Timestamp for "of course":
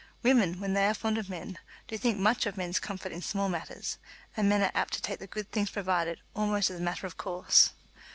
7.05-7.73